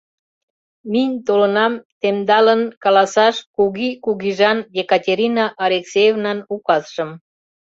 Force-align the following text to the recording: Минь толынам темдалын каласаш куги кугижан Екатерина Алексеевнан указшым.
Минь 0.91 1.15
толынам 1.27 1.73
темдалын 2.01 2.61
каласаш 2.83 3.35
куги 3.55 3.89
кугижан 4.03 4.57
Екатерина 4.81 5.45
Алексеевнан 5.65 6.39
указшым. 6.55 7.09